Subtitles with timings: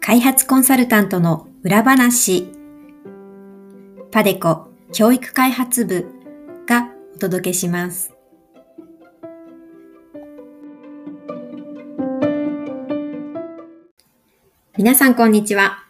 [0.00, 2.50] 開発コンサルタントの裏話
[4.10, 6.06] パデコ教育開発部
[6.66, 8.14] がお届けします。
[14.78, 15.84] 皆さんこんにちは。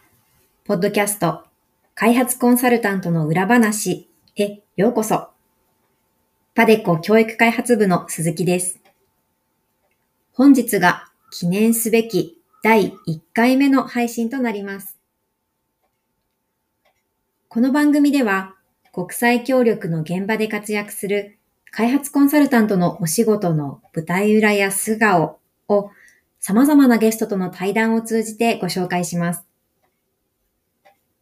[0.65, 1.43] ポッドキャスト
[1.95, 5.32] 開発コンサルタントの裏話へようこそ。
[6.55, 8.79] パデコ教育開発部の鈴木です。
[10.33, 14.99] 本日が記念すべき第1回目の配信となります。
[17.47, 18.53] この番組では
[18.91, 21.39] 国際協力の現場で活躍する
[21.71, 25.89] 開発コンサルタントのお仕事の舞台裏や素顔を
[26.39, 29.43] 様々なゲストとの対談を通じてご紹介します。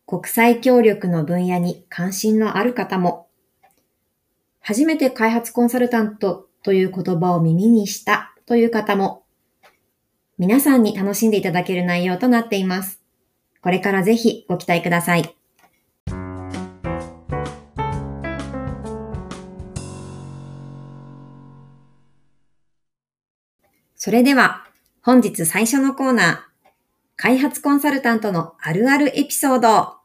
[0.05, 3.30] 国際協力の分野に関心のある方も、
[4.64, 9.23] 初めて開発コンサルタントという言葉を耳にしたという方も、
[10.38, 13.02] 皆さんに楽しんでいただける内容となっています。
[13.64, 15.36] これからぜひご期待ください。
[23.96, 24.68] それでは、
[25.02, 26.38] 本日最初のコーナー、
[27.16, 30.00] 開発コンサルタントのあるあるエピソード。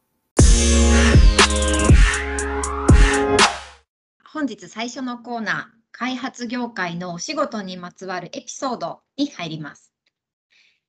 [4.36, 9.94] 本日最初のコーナー、開発業界のお仕事にまつわるエピソードに入ります。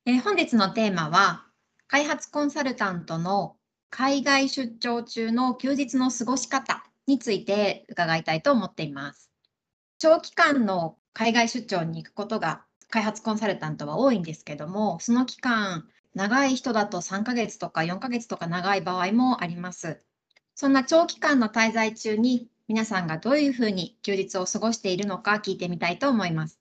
[0.06, 1.46] えー、本日のテーマは、
[1.88, 3.56] 開発コンサルタントの
[3.90, 9.32] 海外出張中の休日の過ごし方について伺いたいと思っています。
[9.98, 20.04] 長期間の海外出張に行くことが開発コンサルタントは多いんですけども、その期間、長い人だと3ヶ月とか4ヶ月とか長い場合もあります。
[20.54, 26.60] そんな長期間の滞在中に皆さんがどういうふうに休日を過ごしているのか聞いてみたいと思います。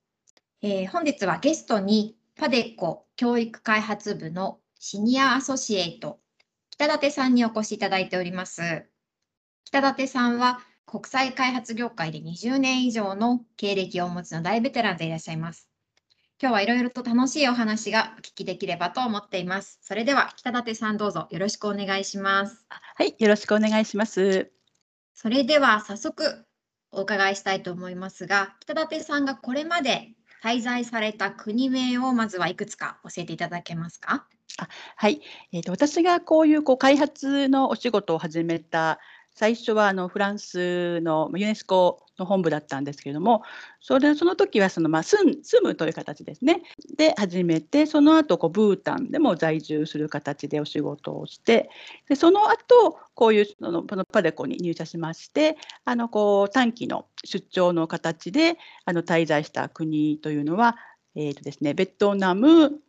[0.63, 6.21] えー、本日はゲストにパデコ教育開発部のシニアアソシエイト、
[6.71, 8.87] 北舘さんにお越しいただいております。
[9.65, 15.69] 北舘さんは国際開発業界で20年以上の経歴をお持ちの大ベテランでいらっしゃいます。
[16.41, 19.79] 今日はいろいろと楽しいお話がお聞きできればと思っています。
[19.83, 22.65] それでは北舘さんどうぞよろしくお願いします。
[22.69, 24.56] はい、よろしくお願いします。
[25.19, 26.45] それでは早速
[26.93, 30.11] お伺いしたいと思いますが、北舘さんがこれまで
[30.45, 34.27] 滞在された国名をまずはいくつか教えていただけますか？
[34.59, 35.23] あはい、
[35.53, 39.01] えーと、私がこういうこう開発のお仕事を始めた
[39.37, 43.43] 最初はあのフランスのユネスコの本部だったんですけれども
[43.81, 45.23] それその時はその、まあ、住
[45.63, 46.63] むという形ですね
[46.97, 51.69] で始めてその後こうブータンでも在住する形でお仕事をして
[52.09, 60.77] でその後こういうそのこのパデコに入社しましてあのこう短期の出張の形であの滞在した国というのは、
[61.15, 62.81] えーとですね、ベトナム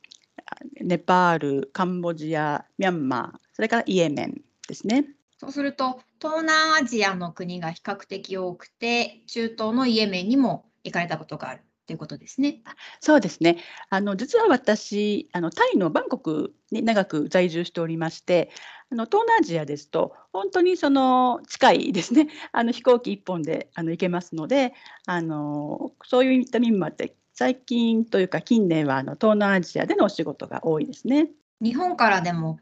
[0.81, 5.07] ネパールカンボジアミャンマーそれからイエメンですね。
[5.37, 12.61] そうすると、東南アジアの国が比較的多くて、中東のイエメンにも行かれたことがあるということですね。
[12.99, 13.57] そうですね。
[13.89, 18.49] あの実は私、あのタイのバンコクに長く在住しておりまして、
[18.91, 22.29] あの東南アジアですと本当にその近いですね。
[22.51, 24.73] あの飛行機1本であの行けますので、
[25.05, 31.29] あのそういった意味もあって最近というか近年はあの東南アジアでのお仕事が多いですね。
[31.61, 32.59] 日本からでも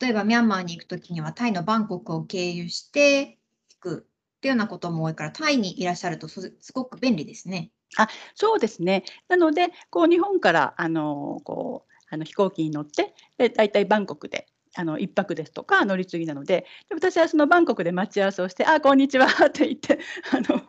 [0.00, 3.38] 例えばミャンマーに行くときにはタイのバンコクを経由して
[3.70, 4.06] 行く
[4.38, 7.70] っていうようなことも多いから、タイにいらっしゃるとすごく便利ですね。
[7.96, 9.02] あそうですね。
[9.28, 19.98] なので、こう日本からあのこうあの飛行機に乗って、で大体バンコクであの1泊ですとか乗り継ぎなので、で私はそのバンコクで待ち合わせをして、あこんにちは って言って、
[20.30, 20.62] あの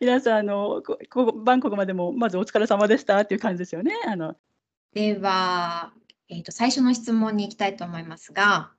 [0.00, 3.94] 皆さんあのここバンコクまでもまずお疲れ様でしたっていう感じですよね。
[4.06, 4.36] あの
[4.92, 5.94] では、
[6.32, 8.70] えーと、最初の質問に行きたいと思いますが、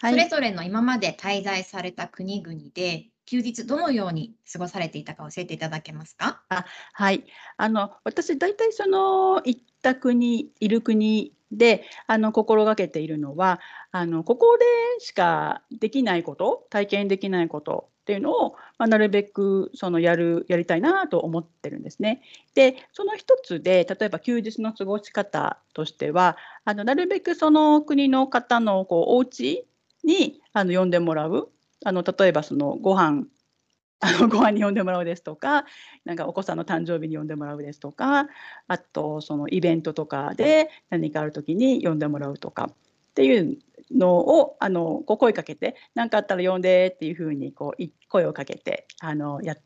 [0.00, 6.42] はい、それぞれの今まで滞在された国々で休日どのように過ごされていたか教えていただけますか？
[6.48, 7.24] あはい。
[7.56, 13.60] あの私大体その行った国いる国であの心がけているのは
[13.90, 14.64] あのここで
[15.04, 22.22] しかできないこと体験できないことっていうのを、まあ、なるべくそのやるやりたいなと思ってるんですね。
[22.54, 29.66] でその一つで例えば休日の過ごし方としてはあのなるべくその国の方のこうお家
[30.04, 31.50] にあの呼んでもらう
[31.84, 33.26] あの例えばそのご飯
[34.00, 35.66] あのご飯に呼んでもらうですとか
[36.06, 38.26] なんかお子さんの誕生日に呼んでもらうですとか
[38.68, 42.74] あとそのイベントとかで何かある時に呼んでもらうとかっ
[43.12, 43.58] ていう
[43.92, 49.56] のをあのこう声かけて何かあったら呼んでっていうふうにこう声をかけてあのや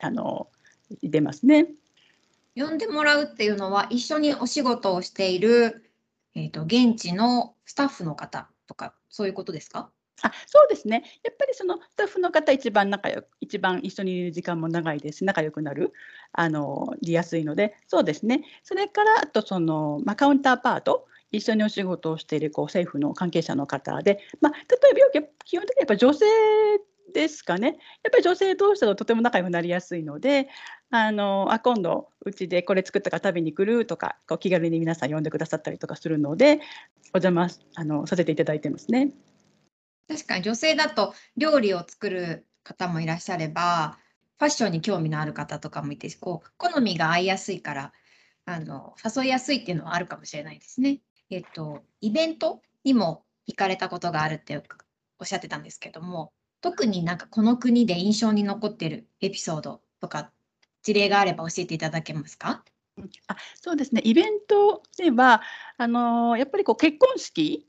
[0.00, 0.48] あの
[1.02, 1.68] 出ますね。
[2.54, 5.90] 呼んでもらうっていうのは、一緒にお仕事をしている、
[6.34, 9.90] えっ、と、現地のスタッフの方とか、そういうことですか？
[10.22, 11.02] あ、そうですね。
[11.24, 15.92] やっぱりそのスタッフの方一番仲良く一番一緒にいる時間も長いですし、仲良くなる、
[16.32, 18.44] あの、りやすいので、そうですね。
[18.62, 24.56] それからあとその、ま、カウンターパート、一緒にお仕事をしているこう政府の関係者の方で、ま、例
[25.16, 26.26] えば基本的にやっぱ女性
[27.12, 27.68] ですかね。
[27.68, 27.76] やっ
[28.10, 30.48] ぱり女性同士だととても仲良くなりやすいので、
[30.90, 36.60] あの、あ、今度うちでこれ作ったから食べに来るとか、こう気軽に皆さん呼んでくださったりとかするので、
[37.14, 39.10] お邪魔あの、させていただいてますね。
[40.08, 43.98] 確かに女性だと料理を作る方もいらっしゃれば、
[44.38, 47.92] ファッションに興味のある方とかもいて、こう好みが合いやすいから、
[48.44, 51.00] あの誘いやすいっていうのはあるかもしれないですね。
[51.34, 54.62] えっとイベントにも行かれたことがあるって
[55.18, 56.30] おっしゃってたんですけども、
[56.60, 60.30] 特になんかこの国で印象に残ってるエピソードとか
[60.82, 62.64] 事例があれば教えていただけますか？
[63.28, 64.02] あ、そうですね。
[64.04, 65.40] イベントでは、
[65.78, 67.66] あの、やっぱりこう結婚式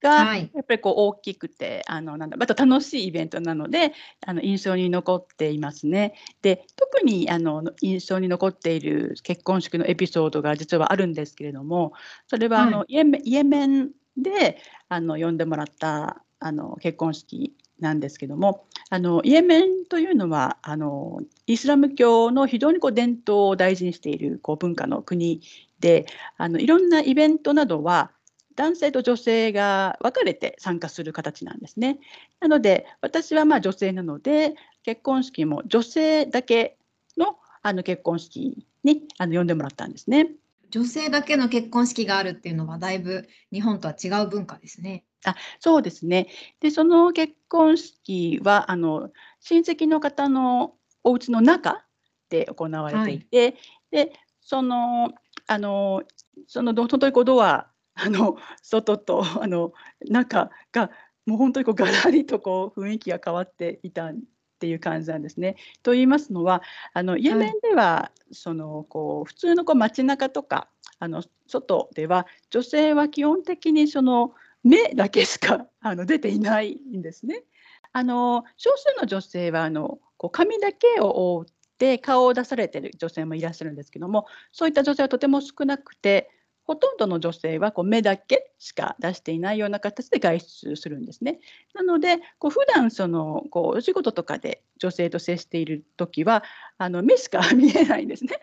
[0.00, 0.52] がはい。
[0.54, 3.92] やっぱりこう大きくて、あの、なんだ、また楽しいイベントなので、
[4.26, 6.14] あの、印象に残っていますね。
[6.42, 11.92] で、特にあの、印象に残っている結婚式のエピソードが実はあるんですけれども、
[12.26, 12.74] それはあはい。
[12.78, 14.58] の、イエメイエメンで、
[14.88, 25.40] あの、呼んでもらったあの、結婚式なんですけども、あの、イエメンというのは、あの、イスラム教の非常にこう伝統を大事にしているこう文化の国
[25.80, 26.06] で、
[26.36, 28.12] あの、いろんなイベントなどは、
[28.56, 31.98] 男性と女性が分かれて参加する形なんですね。
[32.40, 36.78] なので、私はまあ女性なので、結婚式も女性だけ
[37.16, 40.30] のあの結婚式にあの呼んでもらったんですね。
[40.70, 45.04] 女性だけの結婚式があるっていうのはだいぶ日本とは違う文化ですね。
[45.24, 46.28] あ、そうですね。
[46.60, 49.10] で、その結婚式はあの
[49.40, 50.74] 親戚の方の
[51.04, 51.84] お家の中
[52.30, 53.18] で行われはい。
[53.18, 53.56] ていて、
[53.90, 55.12] で、その
[55.46, 56.02] あの
[56.46, 59.72] そのど本当にこうドア、あの外とあの
[60.08, 60.90] 中が
[61.24, 64.14] もう本当にこうガラリとこう雰囲気が変わっていたっ
[64.58, 65.56] ていう感じなんですね。
[65.82, 66.62] と言いますのは、
[66.94, 67.60] あのイエメンはい。
[67.62, 74.32] ではそのこう普通のこう街中とかあの外では女性は基本的にその
[74.62, 77.44] 目だけしかあの出ていないんですね。
[77.92, 81.44] あの少数の女性はあのこう髪だけを覆っ
[81.78, 86.30] て顔を出されている女性もいらっしゃるんですけども、そういった女性はとても少なくて、
[86.66, 91.38] ほとんどの女性はこう目だけしか出していないような形で外出するんですね。
[91.74, 96.42] なので、こう普段そのこうお仕事とかで女性と接している時は、
[96.76, 98.40] あの目しか見えないんですね。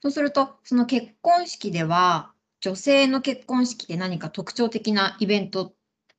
[0.00, 5.74] そうすると、その結婚式では、女性の結婚式で何か特徴的なイベント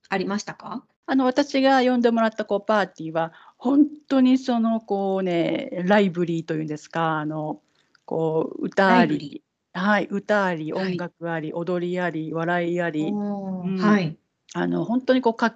[0.09, 0.83] ありましたか？
[1.05, 7.61] あの私が呼んでもらったこうパーティーは、ほんとにそのこうね、ライブリーというんですか、あの
[8.03, 9.05] こう歌あ。
[9.05, 9.41] り
[9.77, 10.97] はい、歌あり、音はい。
[10.97, 14.17] 楽あり、踊りあり、笑いあり、おお、うん、はい。
[14.53, 15.55] あの本当にこうか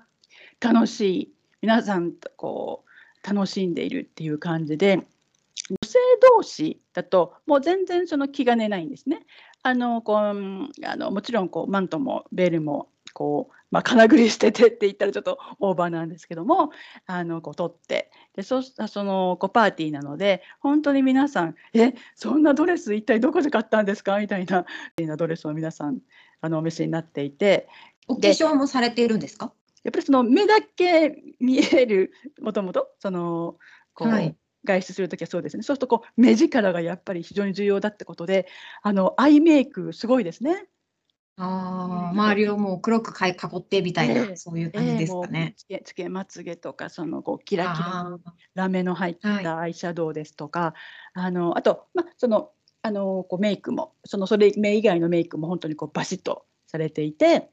[0.60, 4.98] 楽しい、皆さんとこう楽しんでいるっていう感じで、
[5.70, 6.00] 女性
[6.38, 9.26] 同士だともう全然その気兼ねないんですね。
[9.64, 12.90] あのこう、あのもちろんこうマントもベルも
[13.22, 16.72] こう、ま、金繰りしててって言ったらちょっとオーバーなんですけども、
[17.06, 24.66] あのこう取って、で、そそのこうパーティーなので、ほんとに皆さん、「え、そんなドレス一体どこで買ったんですか？」みたいな
[25.00, 26.00] なドレスを皆さん
[26.42, 27.68] あのお召しになっていて、
[28.08, 29.54] お化で粧もされているんですか？
[29.84, 32.12] やっぱりその目だけ見える、
[32.42, 33.58] もともとその
[33.94, 34.36] こうはい。
[34.64, 35.64] 外出する時はそうですね。
[35.64, 38.48] そうするとこう目力がやっぱり非常に重要だってことで、
[38.84, 40.68] あのアイメイクすごいですね。
[41.42, 42.10] うああ、ん。
[42.12, 45.54] 周りをもう黒くかい囲ってみたいな、ええ、そういうええ、感じですもうかね。
[45.58, 48.34] つけつけまつげとか、そのこうキラキラのああ。
[48.56, 49.44] ラメの入っはい。
[49.44, 50.74] たアイシャドウですとか、
[51.14, 57.50] あの、あと、ま、その、あの、こうメイクも、その、それ目以外のメイクもほんとにこうバシッとされていて、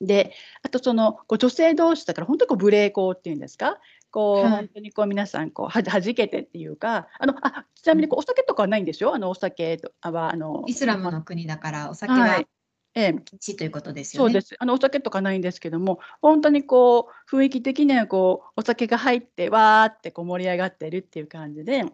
[0.00, 3.80] で、あとその、こう女性同士だからほんとこう無礼講っていうんですか、
[4.12, 4.52] こうはい。
[4.58, 9.14] ほんとにこう皆さんこうは弾けてっていうか、あの、あ、ちなみにこうお酒とかはないんですよ。
[9.14, 12.46] あのお酒とあはあの、イスラムまの国だからお酒ははい。
[12.94, 13.12] ええ。
[13.12, 14.32] 禁止ということですよね。
[14.32, 14.56] そうです。
[14.58, 21.84] あのお酒とかないんですけども、ほんとにこう雰囲気的にはこうお酒が入ってわーってこう盛り上がってるっていう感じで、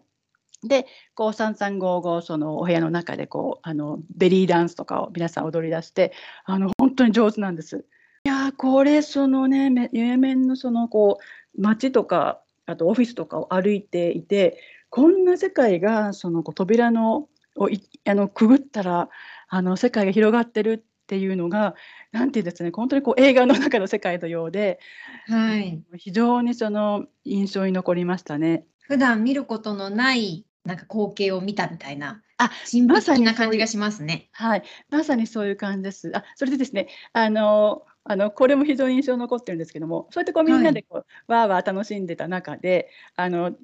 [0.63, 6.13] で、こう三々五々そのお部屋の中でこうあのベリーダンスとかを皆さん踊り出して、
[6.45, 7.85] あのほんとに上手なんです。
[8.25, 11.19] いや、これそのね、めイエメンのそのこ
[11.55, 19.09] う街とか、あとオフィスとかを歩いていて、こんな世界がそのこう扉のをいあのくぐったら、
[19.47, 21.75] あの世界が広がってるっていうのが、
[22.11, 24.79] 何て言うんですかね、ほんとにこう映画の中の世界のようで、
[25.27, 25.83] はい。
[25.97, 28.65] 非常にその印象に残りましたね。
[28.81, 32.51] 普段見ることのないなんか光景を見たみたいな、あ
[32.87, 34.29] まさに的な感じがしますね。
[34.33, 36.11] はい、まさにそういう感じです。
[36.13, 43.55] あ、それでですね、あの、あの、これも非常に印象に残ってるんですけども、そうやってこうみんなでこう、わーわー楽しんでた中で、あの、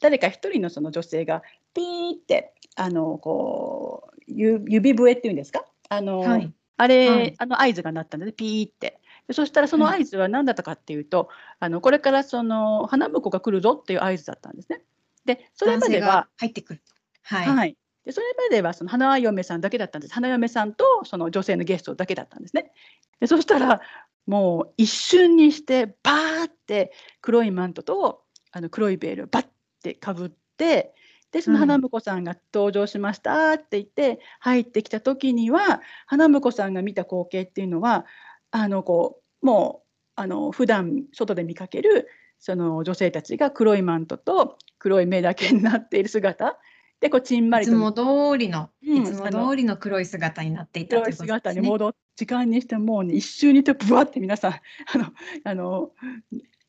[0.00, 1.42] 誰か一人のその女性が
[1.74, 5.64] ピーって、あの、こう、ゆ指笛っていうんですか？
[5.88, 6.54] あの、はい。
[6.76, 9.00] あれ、はいあの合図が鳴ったので、ピーって。
[9.26, 11.28] でそしたらそのはい合図は何だったかっていうと、
[11.60, 14.82] あのこれからその花婿が来るぞっていう合図だったんですね。
[15.24, 16.82] で、それまではが、入ってくる。
[17.22, 17.46] はい。
[17.46, 17.76] はい。
[18.04, 20.14] でそれまではその花嫁さんだけだったんです。
[20.14, 22.72] 花嫁さんとその女性のゲストだけだったんですね。
[23.20, 23.80] でそしたら
[24.26, 29.46] もう一瞬にしてバーって黒いマントとあの黒いベールをバッ
[29.82, 30.94] てかぶって
[31.34, 38.06] でそのはい花婿さんが登場しましたって言って入ってきた時には花婿さんが見た光景っていうのは
[38.52, 46.56] あのこうもうあの普段外で見かけるその女性たちが黒いマントと黒い目だけになっている姿。
[47.00, 47.72] でこうちんまりと。
[47.72, 51.40] いつも通りの、うんいつも通りの黒い姿になっていたと黒いいうことですね。
[51.40, 54.60] 姿に戻って時間にしてもうね一瞬にしてブワって皆さんあ
[54.98, 55.06] の
[55.42, 55.90] あの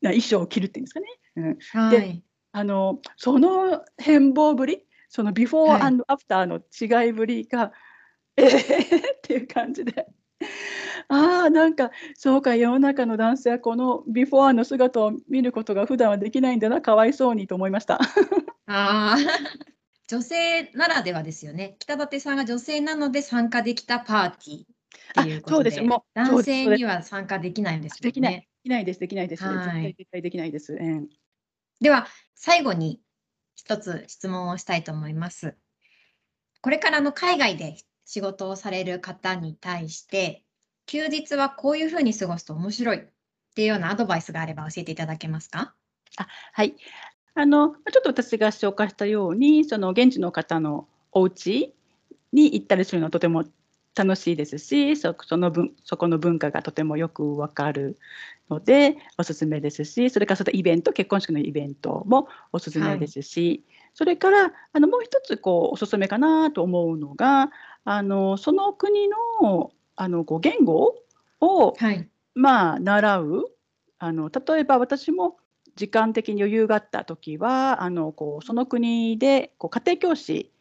[0.02, 1.06] な衣装を着るっていうんですかね、
[1.36, 2.25] うん、はい。
[2.56, 7.70] あのその変貌ぶりそのビフォはいーアフターの違いぶりが、
[8.38, 10.06] えー、 っていう感じで。
[11.08, 18.00] ああなんかそうか世の中の男性はこのビフォーの姿を見ることが普段はできないんだなかわいそうにと思いました。
[18.66, 19.16] ああ。
[20.08, 21.76] 女性ならではですよね。
[21.78, 28.48] 北舘さんが女性なので参加できたパーティーっていうあことで、そうですもう男性には参加できないんですよできないね。
[28.64, 30.72] できないですできないです、はい絶対できないです。
[30.72, 31.08] うん
[31.80, 33.00] では、最後に
[33.54, 35.56] 一つ質問をしたいと思います。
[36.62, 40.44] これからの海外で仕事をされる方に対して、
[40.86, 43.00] 休日はこういうふうに過ごすと面白いっ
[43.54, 45.74] ていうようなアドバイスがあれば教えていただけますか？
[46.16, 46.76] あはい。
[47.34, 51.74] あの、まちょっと私が紹介したように、その現地の方のお家
[52.32, 53.44] に行ったりするのはとても
[53.96, 57.96] 楽しいですし、そその分そこの文化がとてもよくわかる
[58.50, 67.50] のでおすすめですし、それからそのイベント、結婚式のイベントもおすすめですし、それからあのもう一つこうおすすめかなと思うのが、
[67.84, 70.94] あのその国のあのこう言語
[71.40, 72.08] をはい。
[72.34, 73.44] まあ習う
[73.98, 75.38] あの例えば私も
[75.74, 80.52] 時間的に余裕があった時はあのこうその国でこう家庭教師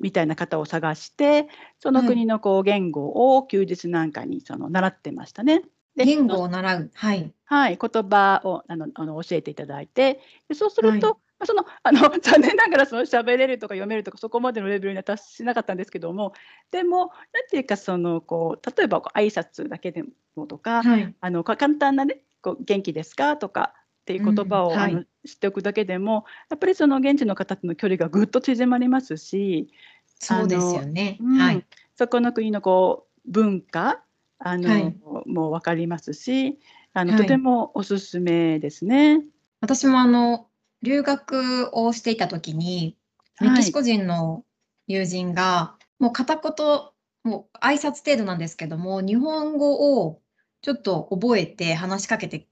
[0.00, 1.48] みたいな方を探して
[1.78, 5.62] そのはい国のこう言語を休日なんかにその習ってましたね。
[5.96, 6.90] で言語を習う。
[6.94, 7.32] はい。
[7.44, 16.32] はい、言葉をあのあの教えていただいてでそうすると、はいまあそのあの 残念ながらその喋れるとか読めるとかそこまでのレベルには達しなかったんですけども
[16.70, 20.04] でもなんていうかそのこう例えばこう挨拶だけで
[20.36, 21.14] もとか、はい。
[21.20, 29.70] あのか簡単なねこう元気ですかとかっていう言葉を、うんはい知っておくだけでもやっぱりその現地の方との距離がぐっと縮まりますし
[30.18, 31.16] そうですよね。
[31.18, 31.66] うんはい。
[31.96, 34.02] そこの国のこう文化
[34.38, 34.94] あの、はい
[35.24, 36.58] もう分かりますし
[36.92, 39.22] あの、はいとてもおすすめですね。
[39.60, 40.48] 私もあの、
[40.82, 42.96] 留学をしていた時に、
[43.40, 44.44] メキシコ人の
[44.86, 46.52] 友人が、もう片言、
[47.24, 50.20] もう挨拶程度なんですけども、日本語を
[50.62, 52.46] ちょっと覚えて話しかけてき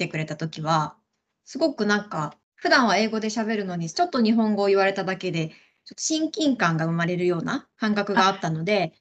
[0.00, 0.96] てくれた時は、
[1.44, 8.94] すごくなんか、普段は英語で喋るのに、ちょっと日本語を言われただけで、ちょっと親近感が生まれるような感覚があったので、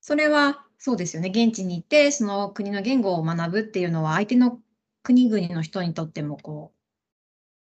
[0.00, 1.28] それはそうですよね。
[1.28, 4.58] 現地に行って、その国の言語を学ぶっていうのは、相手の
[5.02, 6.80] 国々の人にとっても、こう、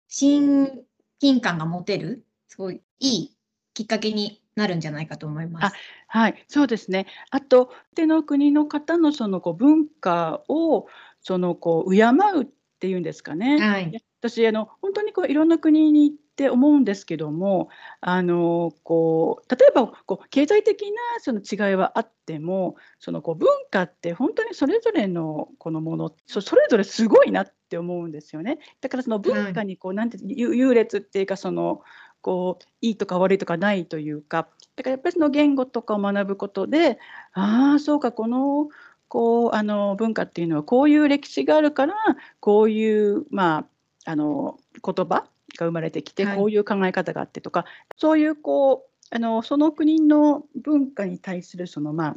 [0.08, 0.84] 親
[1.18, 3.36] 近感が持てる、すごいいい
[3.74, 5.76] きっかけになるんじゃないかと思います。
[6.06, 7.06] はい、そうですね。
[7.30, 10.86] あと、手の国の方のそのこう文化を
[11.22, 12.46] そのこう敬うっ
[12.82, 13.60] ていうんですかね。
[13.60, 17.70] はい私あの本当にこういろんな国に行って思うんですけども、
[18.00, 28.60] あのこう例えばこう経済的なその違いはあっても、そのこう文化って本当にそれぞれのこのもの、そそれぞれすごいなって思うんですよね。
[28.80, 31.80] だからその文化にこう、なんて優優劣っていうかその
[32.20, 34.46] こういいとか悪いとかないというか、
[34.76, 37.00] だからやっぱりその言語とかを学ぶことで、
[37.32, 38.68] ああそうかこの
[39.12, 41.94] こうあの文化っていうのはこういう歴史があるから
[42.40, 43.66] こういうま
[44.06, 45.26] ああの言葉
[45.58, 47.66] が生まれてきてはいこういう考え方があってとか、
[47.98, 52.16] そういうこうあのその国の文化に対するそのまあ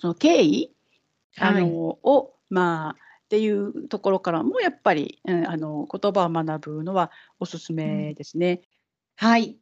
[0.00, 0.74] その敬意
[1.36, 2.96] あの、はいをまあっ
[3.28, 8.62] ていうところからもやっぱり、うん、あの言葉を学ぶのはおすすめですね。
[9.16, 9.58] はい。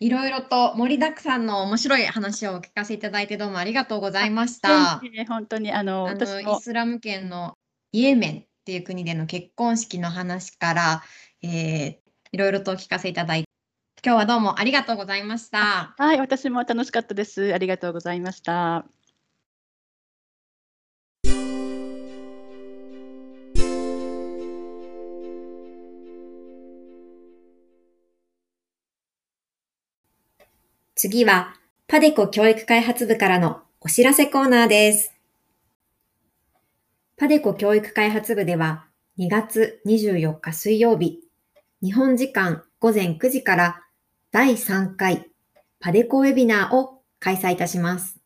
[0.00, 5.00] いろいろと盛りだくさんの面白い話をお聞かせいただいてどうもありがとうございました。
[5.28, 7.54] 本当にあのイスラム圏の
[7.92, 11.02] イエメンっていう国での結婚式の話から、
[11.42, 13.48] えーいろいろとお聞かせいただいて
[14.04, 15.94] 今日はどうもありがとうございました。
[15.96, 17.52] はい、私も楽しかったです。
[17.52, 18.84] ありがとうございました。
[31.00, 31.54] 次は、
[31.86, 35.14] パデコ教育開発部からのお知らせコーナーです。
[37.16, 41.20] パデコ教育開発部では、2月24日水曜日、
[41.84, 43.84] 日本時間午前9時から
[44.32, 45.30] 第3回
[45.78, 48.18] パデコウェビナーを開催いたします。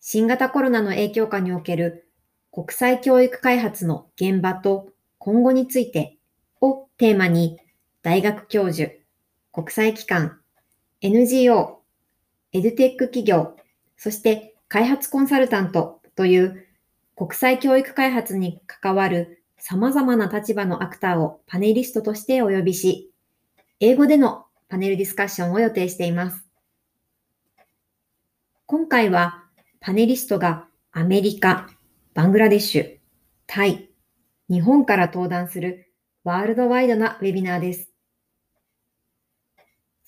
[0.00, 2.10] 新型コロナの影響下における
[2.52, 6.18] 国際教育開発の現場と今後について
[6.60, 7.58] をテーマに、
[8.02, 8.92] 大学教授、
[9.50, 10.39] 国際機関、
[11.02, 11.78] NGO、
[12.52, 13.56] エデュテック企業、
[13.96, 16.66] そして開発コンサルタントという
[17.16, 23.10] 国際教育開発に関わる様々な立場のアクターをパネリストとしてお呼びし、
[23.80, 26.44] 英語でのパネルディスカッションを予定しています。
[28.66, 29.44] 今回は
[29.80, 31.70] パネリストがアメリカ、
[32.12, 32.96] バングラデシュ、
[33.46, 33.88] タイ、
[34.50, 35.92] 日本から登壇する
[36.24, 37.89] ワールドワイドなウェビナーです。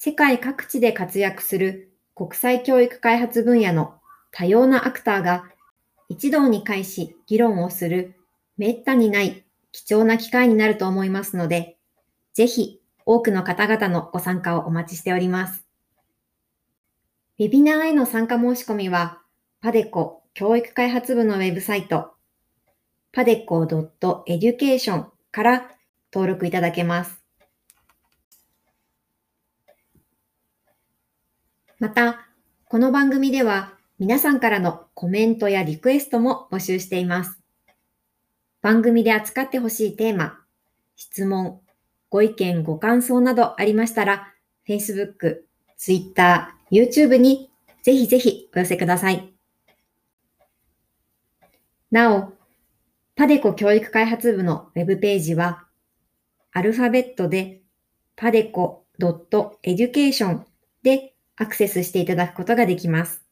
[0.04, 3.94] 世界各地で活躍する国際教育開発分野の
[4.32, 5.44] 多様なアクターが
[6.08, 8.16] 一堂に会し議論をする
[8.58, 11.76] 滅多にない貴重な機会になると思いますので、
[12.34, 15.64] ぜひ多くの方々のご参加をお待ちしております。
[17.38, 19.20] ウェビナーへの参加申し込みは、
[19.60, 22.10] パデコ教育開発部のウェブサイト、
[23.14, 25.70] padeco.education から
[26.12, 27.21] 登録いただけます。
[31.82, 32.26] また、
[32.66, 37.40] この番組では皆さんからのコメントやリクエストも募集しています。
[38.60, 40.38] 番組で扱ってほしいテーマ、
[40.94, 41.60] 質問、
[42.08, 44.32] ご意見、ご感想などありましたら、
[44.64, 45.40] Facebook、
[45.76, 47.50] Twitter、YouTube に
[47.82, 49.32] ぜひぜひお寄せください。
[51.90, 52.32] なお、
[53.16, 55.64] パデコ教育開発部のウェブページは、
[56.52, 57.60] アルファベットで
[58.16, 60.42] padeco.education
[60.84, 61.11] で
[61.42, 63.24] アクセスしていただくことができます。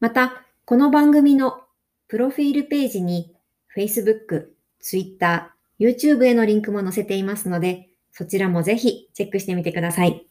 [0.00, 1.62] また、この番組の
[2.08, 3.34] プロフィールページに
[3.74, 10.26] Facebook、Twitter、YouTube へのリンクも載せていますので、そちらもぜひチェックしてみてください。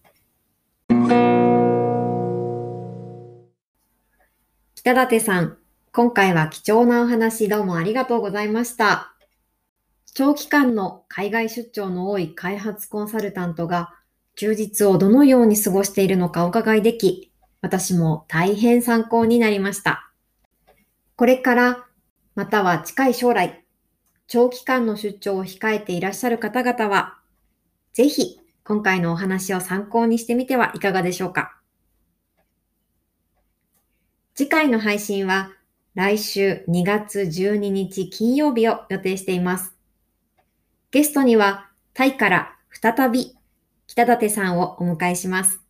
[4.75, 5.57] 北舘さん、
[5.91, 9.15] 今回は貴重なお話どうもありがとうございました。
[10.13, 13.95] 長期間の海外出張の多い開発コンサルタントが
[14.35, 20.11] 休日をどのように過ごしているのかお伺いでき、私も大変参考になりました。
[21.15, 21.85] これから、
[22.35, 23.63] または近い将来、
[24.27, 27.17] 長期間の出張を控えていらっしゃる方々は、
[27.93, 31.57] ぜひ今回のお話を参考にしてみてはいかがでしょうか。
[34.33, 35.53] 次回の配信は
[35.93, 39.73] 来週2月12日金曜日を予定しています。
[40.91, 43.37] ゲストにはタイから再び
[43.87, 45.61] 北舘さんをお迎えします。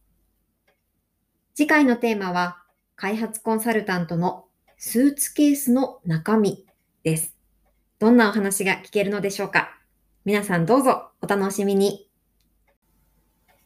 [1.53, 2.63] 次回のテーマは
[2.95, 4.45] 開発コンサルタントの
[4.77, 6.65] スーツケースの中身
[7.03, 7.35] です。
[7.99, 9.69] どんなお話が聞けるのでしょうか？
[10.25, 12.09] 皆さんどうぞお楽しみに。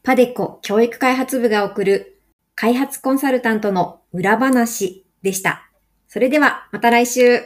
[0.03, 2.21] パデコ教育開発部が送る
[2.55, 5.69] 開発コンサルタントの裏話でした。
[6.07, 7.41] それではまた来週。